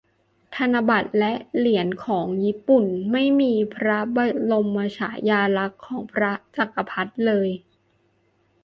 [0.55, 7.49] ธนบัตรและหรียนของญี่ปุ่นไม่มีพระบรมนมฉายาลักษ์ของพระจักรพรรดิเลย